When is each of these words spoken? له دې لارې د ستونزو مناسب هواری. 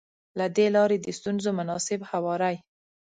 له 0.39 0.45
دې 0.55 0.67
لارې 0.75 0.97
د 1.01 1.07
ستونزو 1.17 1.49
مناسب 1.59 1.99
هواری. 2.11 2.55